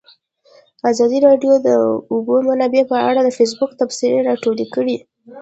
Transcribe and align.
ازادي 0.91 1.17
راډیو 1.27 1.53
د 1.59 1.61
د 1.67 1.69
اوبو 2.13 2.35
منابع 2.47 2.83
په 2.91 2.97
اړه 3.09 3.19
د 3.23 3.29
فیسبوک 3.37 3.71
تبصرې 3.79 4.25
راټولې 4.29 4.65
کړي. 4.75 4.97